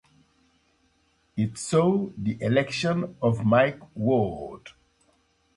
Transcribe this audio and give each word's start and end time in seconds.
It 1.37 1.59
saw 1.59 2.09
the 2.17 2.41
election 2.41 3.15
of 3.21 3.45
Mike 3.45 3.79
Ward. 3.95 4.69